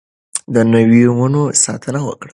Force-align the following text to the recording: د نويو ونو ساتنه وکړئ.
د 0.53 0.55
نويو 0.71 1.11
ونو 1.19 1.43
ساتنه 1.63 1.99
وکړئ. 2.07 2.29